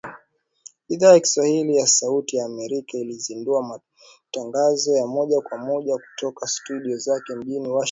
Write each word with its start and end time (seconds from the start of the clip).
Idhaa 0.89 1.13
ya 1.13 1.19
Kiswahili 1.19 1.77
ya 1.77 1.87
Sauti 1.87 2.37
ya 2.37 2.45
Amerika 2.45 2.97
ilizindua 2.97 3.63
matangazo 4.33 4.97
ya 4.97 5.07
moja 5.07 5.41
kwa 5.41 5.57
moja 5.57 5.97
kutoka 5.97 6.47
studio 6.47 6.97
zake 6.97 7.35
mjini 7.35 7.59
Washington 7.69 7.79